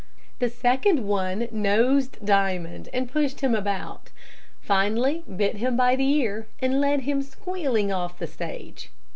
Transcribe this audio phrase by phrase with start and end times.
[0.39, 4.09] The second one nosed Diamond, and pushed him about,
[4.59, 8.89] finally bit him by the ear, and led him squealing off the stage.